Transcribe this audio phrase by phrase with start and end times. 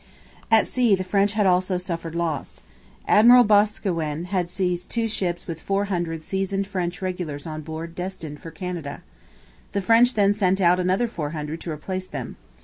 [0.49, 2.63] At sea the French had also suffered loss.
[3.07, 8.39] Admiral Boscawen had seized two ships with four hundred seasoned French regulars on board destined
[8.41, 9.03] for Canada.
[9.73, 12.37] The French then sent out another four hundred to replace them.